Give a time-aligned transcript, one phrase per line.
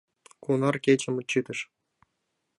[0.43, 1.59] —Кунар кечым чытыш?